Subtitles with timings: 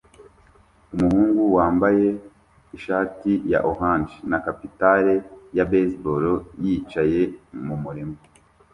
[0.95, 2.07] Umuhungu wambaye
[2.77, 5.13] ishati ya orange na capitale
[5.57, 6.25] ya baseball
[6.63, 7.21] yicaye
[7.65, 8.17] mumurima